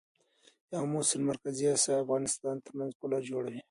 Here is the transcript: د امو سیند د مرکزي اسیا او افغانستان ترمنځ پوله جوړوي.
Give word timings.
د 0.69 0.71
امو 0.83 0.99
سیند 1.09 1.25
د 1.27 1.27
مرکزي 1.31 1.65
اسیا 1.75 1.93
او 1.95 2.01
افغانستان 2.05 2.55
ترمنځ 2.65 2.91
پوله 2.99 3.19
جوړوي. 3.29 3.59